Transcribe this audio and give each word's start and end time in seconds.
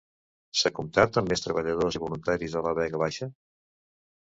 S'ha 0.61 0.71
comptat 0.79 1.19
amb 1.21 1.29
més 1.33 1.43
treballadors 1.45 1.99
i 2.01 2.03
voluntaris 2.05 2.57
a 2.57 2.65
la 2.69 2.75
Vega 2.83 3.05
Baixa? 3.05 3.31